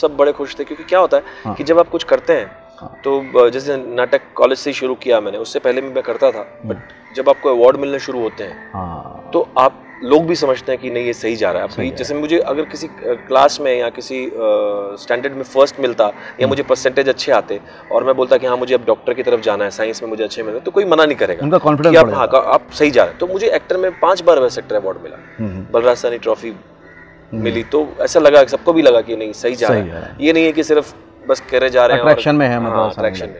[0.00, 2.46] सब बड़े खुश थे क्योंकि क्या होता है हाँ। कि जब आप कुछ करते हैं
[2.80, 6.30] हाँ। तो जैसे नाटक कॉलेज से ही शुरू किया मैंने उससे पहले भी मैं करता
[6.32, 10.72] था बट जब आपको अवार्ड मिलने शुरू होते हैं हाँ। तो आप लोग भी समझते
[10.72, 13.72] हैं कि नहीं ये सही जा रहा है। आप जैसे मुझे अगर किसी क्लास में
[13.72, 14.20] या किसी
[15.02, 16.10] स्टैंडर्ड में फ़र्स्ट मिलता
[16.40, 17.60] या मुझे परसेंटेज अच्छे आते
[17.92, 20.24] और मैं बोलता कि हाँ मुझे अब डॉक्टर की तरफ़ जाना है साइंस में मुझे
[20.24, 23.10] अच्छे मिले तो कोई मना नहीं करेगा उनका कॉन्फिडेंस आप हाँ आप सही जा रहे
[23.10, 26.54] हैं। तो मुझे एक्टर में पाँच बार बेस्ट एक्टर अवार्ड मिला। हम्म, बलराज सानी ट्रॉफी
[27.34, 30.44] मिली। तो ऐसा लगा सबको भी लगा कि नहीं सही जा रहा है। ये नहीं
[30.44, 30.94] है कि सिर्फ़
[31.28, 32.04] बस करे जा रहे हैं
[32.36, 32.92] में है मतलब।
[33.26, 33.36] में।